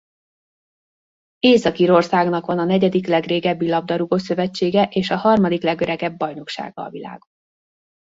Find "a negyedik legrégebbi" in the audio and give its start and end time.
2.59-3.69